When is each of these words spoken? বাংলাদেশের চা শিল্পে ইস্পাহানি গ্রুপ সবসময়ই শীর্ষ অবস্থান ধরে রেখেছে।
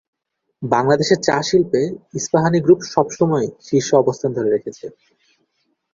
বাংলাদেশের 0.63 1.19
চা 1.21 1.37
শিল্পে 1.41 1.81
ইস্পাহানি 2.13 2.59
গ্রুপ 2.61 2.79
সবসময়ই 2.93 3.49
শীর্ষ 3.67 3.89
অবস্থান 3.95 4.29
ধরে 4.33 4.49
রেখেছে। 4.51 4.85